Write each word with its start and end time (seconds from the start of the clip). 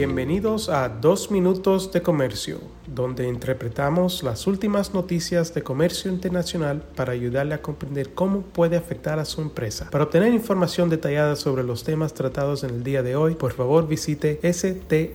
Bienvenidos 0.00 0.70
a 0.70 0.88
Dos 0.88 1.30
Minutos 1.30 1.92
de 1.92 2.00
Comercio, 2.00 2.58
donde 2.86 3.28
interpretamos 3.28 4.22
las 4.22 4.46
últimas 4.46 4.94
noticias 4.94 5.52
de 5.52 5.62
comercio 5.62 6.10
internacional 6.10 6.80
para 6.96 7.12
ayudarle 7.12 7.52
a 7.52 7.60
comprender 7.60 8.14
cómo 8.14 8.40
puede 8.40 8.78
afectar 8.78 9.18
a 9.18 9.26
su 9.26 9.42
empresa. 9.42 9.90
Para 9.90 10.04
obtener 10.04 10.32
información 10.32 10.88
detallada 10.88 11.36
sobre 11.36 11.64
los 11.64 11.84
temas 11.84 12.14
tratados 12.14 12.64
en 12.64 12.70
el 12.70 12.82
día 12.82 13.02
de 13.02 13.14
hoy, 13.14 13.34
por 13.34 13.52
favor 13.52 13.86
visite 13.86 14.40
strtrade.com. 14.42 15.10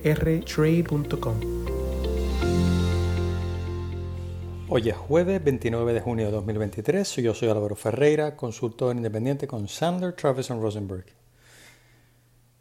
Hoy 4.69 4.89
es 4.89 4.95
jueves 4.95 5.43
29 5.43 5.93
de 5.93 6.01
junio 6.01 6.27
de 6.27 6.31
2023. 6.31 7.15
Yo 7.15 7.33
soy 7.33 7.49
Álvaro 7.49 7.75
Ferreira, 7.75 8.35
consultor 8.35 8.95
independiente 8.95 9.47
con 9.47 9.67
Sandler, 9.67 10.13
Travis 10.13 10.49
Rosenberg. 10.49 11.24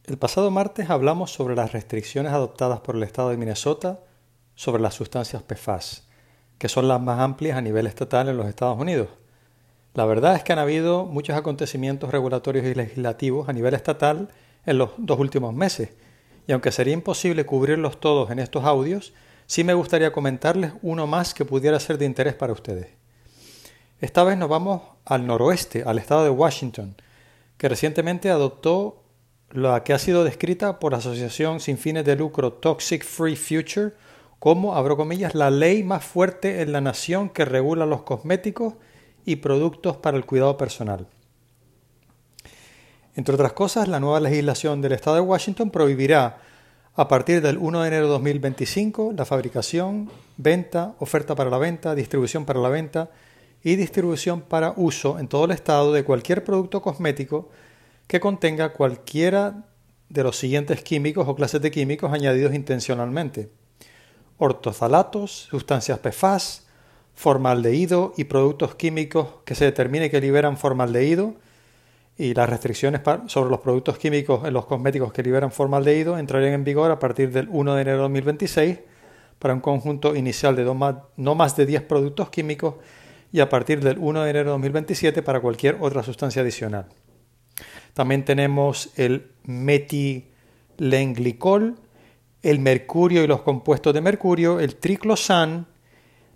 El 0.06 0.18
pasado 0.18 0.50
martes 0.50 0.90
hablamos 0.90 1.32
sobre 1.32 1.56
las 1.56 1.72
restricciones 1.72 2.30
adoptadas 2.30 2.80
por 2.80 2.94
el 2.94 3.02
estado 3.04 3.30
de 3.30 3.38
Minnesota 3.38 4.00
sobre 4.54 4.82
las 4.82 4.92
sustancias 4.92 5.42
PFAS, 5.42 6.06
que 6.58 6.68
son 6.68 6.88
las 6.88 7.00
más 7.00 7.20
amplias 7.20 7.56
a 7.56 7.62
nivel 7.62 7.86
estatal 7.86 8.28
en 8.28 8.36
los 8.36 8.46
Estados 8.46 8.78
Unidos. 8.78 9.08
La 9.94 10.04
verdad 10.04 10.36
es 10.36 10.44
que 10.44 10.52
han 10.52 10.58
habido 10.58 11.06
muchos 11.06 11.34
acontecimientos 11.34 12.10
regulatorios 12.10 12.66
y 12.66 12.74
legislativos 12.74 13.48
a 13.48 13.54
nivel 13.54 13.72
estatal 13.72 14.28
en 14.66 14.76
los 14.76 14.90
dos 14.98 15.18
últimos 15.18 15.54
meses, 15.54 15.94
y 16.46 16.52
aunque 16.52 16.70
sería 16.70 16.92
imposible 16.92 17.46
cubrirlos 17.46 17.98
todos 17.98 18.30
en 18.30 18.40
estos 18.40 18.64
audios, 18.64 19.14
sí 19.46 19.64
me 19.64 19.72
gustaría 19.72 20.12
comentarles 20.12 20.72
uno 20.82 21.06
más 21.06 21.32
que 21.32 21.46
pudiera 21.46 21.80
ser 21.80 21.96
de 21.96 22.04
interés 22.04 22.34
para 22.34 22.52
ustedes. 22.52 22.88
Esta 24.02 24.22
vez 24.22 24.36
nos 24.36 24.50
vamos 24.50 24.82
al 25.06 25.26
noroeste, 25.26 25.82
al 25.82 25.98
estado 25.98 26.24
de 26.24 26.30
Washington, 26.30 26.94
que 27.56 27.70
recientemente 27.70 28.28
adoptó 28.28 29.03
la 29.54 29.84
que 29.84 29.92
ha 29.92 30.00
sido 30.00 30.24
descrita 30.24 30.80
por 30.80 30.90
la 30.90 30.98
Asociación 30.98 31.60
sin 31.60 31.78
fines 31.78 32.04
de 32.04 32.16
lucro 32.16 32.52
Toxic 32.52 33.04
Free 33.04 33.36
Future 33.36 33.92
como, 34.40 34.74
abro 34.74 34.96
comillas, 34.96 35.36
la 35.36 35.48
ley 35.48 35.84
más 35.84 36.04
fuerte 36.04 36.60
en 36.60 36.72
la 36.72 36.80
nación 36.80 37.28
que 37.28 37.44
regula 37.44 37.86
los 37.86 38.02
cosméticos 38.02 38.74
y 39.24 39.36
productos 39.36 39.96
para 39.96 40.16
el 40.16 40.26
cuidado 40.26 40.56
personal. 40.56 41.06
Entre 43.14 43.32
otras 43.32 43.52
cosas, 43.52 43.86
la 43.86 44.00
nueva 44.00 44.18
legislación 44.18 44.82
del 44.82 44.90
Estado 44.90 45.16
de 45.16 45.22
Washington 45.22 45.70
prohibirá 45.70 46.38
a 46.96 47.06
partir 47.06 47.40
del 47.40 47.56
1 47.56 47.82
de 47.82 47.88
enero 47.88 48.06
de 48.06 48.12
2025 48.12 49.14
la 49.16 49.24
fabricación, 49.24 50.10
venta, 50.36 50.96
oferta 50.98 51.36
para 51.36 51.48
la 51.48 51.58
venta, 51.58 51.94
distribución 51.94 52.44
para 52.44 52.58
la 52.58 52.70
venta 52.70 53.08
y 53.62 53.76
distribución 53.76 54.40
para 54.40 54.74
uso 54.76 55.20
en 55.20 55.28
todo 55.28 55.44
el 55.44 55.52
estado 55.52 55.92
de 55.92 56.02
cualquier 56.02 56.42
producto 56.42 56.82
cosmético 56.82 57.50
que 58.06 58.20
contenga 58.20 58.72
cualquiera 58.72 59.64
de 60.08 60.22
los 60.22 60.36
siguientes 60.36 60.82
químicos 60.82 61.26
o 61.28 61.34
clases 61.34 61.60
de 61.60 61.70
químicos 61.70 62.12
añadidos 62.12 62.54
intencionalmente. 62.54 63.50
Ortozalatos, 64.38 65.48
sustancias 65.50 65.98
PFAS, 65.98 66.66
formaldehído 67.14 68.12
y 68.16 68.24
productos 68.24 68.74
químicos 68.74 69.28
que 69.44 69.54
se 69.54 69.64
determine 69.64 70.10
que 70.10 70.20
liberan 70.20 70.56
formaldehído 70.56 71.34
y 72.16 72.34
las 72.34 72.48
restricciones 72.48 73.00
sobre 73.26 73.50
los 73.50 73.60
productos 73.60 73.98
químicos 73.98 74.46
en 74.46 74.54
los 74.54 74.66
cosméticos 74.66 75.12
que 75.12 75.22
liberan 75.22 75.50
formaldehído 75.50 76.18
entrarían 76.18 76.52
en 76.52 76.64
vigor 76.64 76.90
a 76.90 76.98
partir 76.98 77.32
del 77.32 77.48
1 77.50 77.74
de 77.74 77.82
enero 77.82 77.96
de 77.98 78.02
2026 78.02 78.78
para 79.38 79.54
un 79.54 79.60
conjunto 79.60 80.14
inicial 80.14 80.54
de 80.54 80.64
no 80.64 81.34
más 81.34 81.56
de 81.56 81.66
10 81.66 81.82
productos 81.82 82.30
químicos 82.30 82.74
y 83.32 83.40
a 83.40 83.48
partir 83.48 83.80
del 83.80 83.98
1 83.98 84.22
de 84.22 84.30
enero 84.30 84.50
de 84.50 84.52
2027 84.52 85.22
para 85.22 85.40
cualquier 85.40 85.76
otra 85.80 86.02
sustancia 86.02 86.42
adicional. 86.42 86.86
También 87.94 88.24
tenemos 88.24 88.90
el 88.96 89.32
metilenglicol, 89.44 91.76
el 92.42 92.58
mercurio 92.58 93.24
y 93.24 93.26
los 93.26 93.42
compuestos 93.42 93.92
de 93.94 94.00
mercurio, 94.00 94.58
el 94.60 94.76
triclosan, 94.76 95.66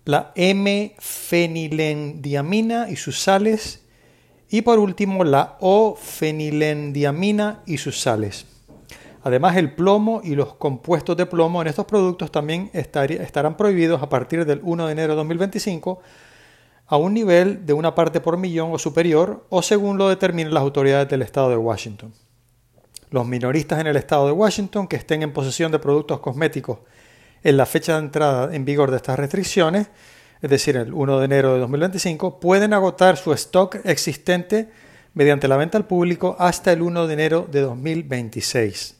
la 0.05 0.31
M-fenilendiamina 0.35 2.89
y 2.89 2.95
sus 2.95 3.19
sales 3.19 3.85
y 4.49 4.61
por 4.63 4.79
último 4.79 5.23
la 5.23 5.57
O-fenilendiamina 5.59 7.61
y 7.67 7.77
sus 7.77 8.01
sales. 8.01 8.47
Además, 9.21 9.57
el 9.57 9.75
plomo 9.75 10.21
y 10.23 10.35
los 10.35 10.55
compuestos 10.55 11.17
de 11.17 11.25
plomo 11.25 11.61
en 11.61 11.67
estos 11.67 11.83
productos 11.85 12.31
también 12.31 12.71
estarán 12.73 13.57
prohibidos 13.57 14.01
a 14.01 14.07
partir 14.07 14.45
del 14.45 14.61
1 14.63 14.85
de 14.87 14.93
enero 14.93 15.11
de 15.13 15.17
2025 15.17 15.99
a 16.89 16.97
un 16.97 17.13
nivel 17.13 17.67
de 17.67 17.73
una 17.73 17.93
parte 17.93 18.19
por 18.19 18.37
millón 18.37 18.73
o 18.73 18.79
superior 18.79 19.45
o 19.49 19.61
según 19.61 19.99
lo 19.99 20.09
determinen 20.09 20.53
las 20.53 20.61
autoridades 20.61 21.07
del 21.07 21.21
estado 21.21 21.49
de 21.49 21.55
Washington. 21.55 22.13
Los 23.11 23.27
minoristas 23.27 23.79
en 23.79 23.85
el 23.85 23.95
estado 23.95 24.25
de 24.25 24.31
Washington 24.31 24.87
que 24.87 24.95
estén 24.95 25.21
en 25.21 25.31
posesión 25.31 25.71
de 25.71 25.77
productos 25.77 26.19
cosméticos 26.19 26.79
en 27.43 27.57
la 27.57 27.67
fecha 27.67 27.93
de 27.93 27.99
entrada 27.99 28.55
en 28.55 28.65
vigor 28.65 28.89
de 28.89 28.97
estas 28.97 29.19
restricciones, 29.19 29.87
es 30.41 30.49
decir, 30.49 30.77
el 30.77 30.91
1 30.91 31.19
de 31.19 31.25
enero 31.25 31.53
de 31.53 31.59
2025, 31.59 32.39
pueden 32.39 32.73
agotar 32.73 33.17
su 33.17 33.33
stock 33.33 33.77
existente 33.83 34.69
mediante 35.13 35.47
la 35.47 35.57
venta 35.57 35.77
al 35.77 35.85
público 35.85 36.35
hasta 36.39 36.71
el 36.71 36.81
1 36.81 37.05
de 37.05 37.13
enero 37.13 37.47
de 37.51 37.61
2026. 37.61 38.98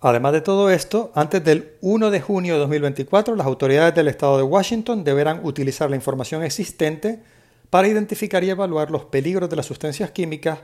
Además 0.00 0.32
de 0.32 0.40
todo 0.40 0.70
esto, 0.70 1.10
antes 1.14 1.42
del 1.42 1.72
1 1.80 2.10
de 2.10 2.20
junio 2.20 2.54
de 2.54 2.60
2024, 2.60 3.34
las 3.34 3.46
autoridades 3.46 3.94
del 3.96 4.06
estado 4.06 4.36
de 4.36 4.44
Washington 4.44 5.02
deberán 5.02 5.44
utilizar 5.44 5.90
la 5.90 5.96
información 5.96 6.44
existente 6.44 7.20
para 7.68 7.88
identificar 7.88 8.44
y 8.44 8.50
evaluar 8.50 8.92
los 8.92 9.06
peligros 9.06 9.50
de 9.50 9.56
las 9.56 9.66
sustancias 9.66 10.12
químicas 10.12 10.60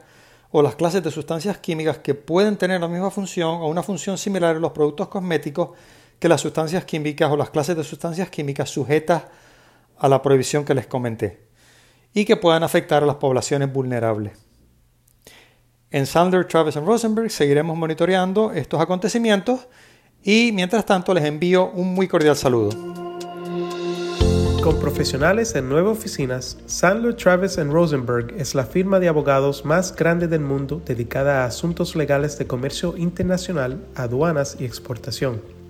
o 0.53 0.63
las 0.63 0.77
clases 0.77 1.03
de 1.03 1.11
sustancias 1.11 1.59
químicas 1.59 1.99
que 1.99 2.15
pueden 2.15 2.57
tener 2.57 2.81
la 2.81 2.87
misma 2.87 3.11
función 3.11 3.61
o 3.61 3.67
una 3.67 3.83
función 3.83 4.17
similar 4.19 4.55
en 4.55 4.63
los 4.63 4.71
productos 4.71 5.09
cosméticos 5.09 5.71
que 6.21 6.29
las 6.29 6.41
sustancias 6.41 6.85
químicas 6.85 7.29
o 7.29 7.37
las 7.37 7.51
clases 7.51 7.77
de 7.77 7.83
sustancias 7.83 8.31
químicas 8.31 8.71
sujetas 8.71 9.25
a 9.99 10.09
la 10.09 10.23
prohibición 10.23 10.65
que 10.65 10.75
les 10.75 10.87
comenté 10.87 11.41
y 12.13 12.25
que 12.25 12.37
puedan 12.37 12.63
afectar 12.63 13.03
a 13.03 13.07
las 13.07 13.17
poblaciones 13.17 13.73
vulnerables. 13.73 14.39
En 15.95 16.07
Sandler, 16.07 16.45
Travis 16.45 16.75
Rosenberg 16.75 17.31
seguiremos 17.31 17.79
monitoreando 17.79 18.51
estos 18.51 18.81
acontecimientos 18.81 19.69
y 20.25 20.51
mientras 20.53 20.85
tanto 20.85 21.15
les 21.15 21.23
envío 21.23 21.71
un 21.71 21.95
muy 21.95 22.09
cordial 22.09 22.35
saludo. 22.35 22.71
Con 24.61 24.81
profesionales 24.81 25.55
en 25.55 25.69
nueve 25.69 25.91
oficinas, 25.91 26.59
Sandler, 26.67 27.15
Travis 27.15 27.57
Rosenberg 27.59 28.35
es 28.37 28.57
la 28.57 28.65
firma 28.65 28.99
de 28.99 29.07
abogados 29.07 29.65
más 29.65 29.95
grande 29.95 30.27
del 30.27 30.41
mundo 30.41 30.83
dedicada 30.85 31.45
a 31.45 31.47
asuntos 31.47 31.95
legales 31.95 32.39
de 32.39 32.49
comercio 32.49 32.97
internacional, 32.97 33.87
aduanas 33.95 34.57
y 34.59 34.65
exportación. 34.65 35.43